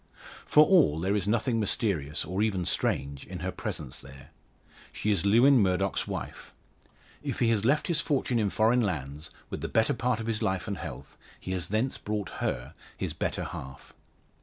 For 0.47 0.65
all 0.65 0.99
there 0.99 1.15
is 1.15 1.27
nothing 1.27 1.59
mysterious, 1.59 2.25
or 2.25 2.41
even 2.41 2.65
strange 2.65 3.23
in 3.27 3.41
her 3.41 3.51
presence 3.51 3.99
there. 3.99 4.31
She 4.91 5.11
is 5.11 5.27
Lewin 5.27 5.59
Murdoch's 5.59 6.07
wife. 6.07 6.55
If 7.21 7.37
he 7.37 7.49
has 7.51 7.65
left 7.65 7.85
his 7.85 8.01
fortune 8.01 8.39
in 8.39 8.49
foreign 8.49 8.81
lands, 8.81 9.29
with 9.51 9.61
the 9.61 9.67
better 9.67 9.93
part 9.93 10.19
of 10.19 10.25
his 10.25 10.41
life 10.41 10.67
and 10.67 10.79
health, 10.79 11.19
he 11.39 11.51
has 11.51 11.67
thence 11.67 11.99
brought 11.99 12.31
her, 12.41 12.73
his 12.97 13.13
better 13.13 13.43
half. 13.43 13.93